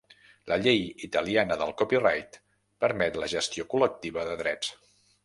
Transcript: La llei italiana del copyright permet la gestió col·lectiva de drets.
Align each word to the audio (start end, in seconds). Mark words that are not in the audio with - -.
La 0.51 0.55
llei 0.61 0.79
italiana 1.07 1.57
del 1.63 1.73
copyright 1.81 2.39
permet 2.85 3.21
la 3.25 3.29
gestió 3.35 3.67
col·lectiva 3.75 4.25
de 4.31 4.39
drets. 4.41 4.73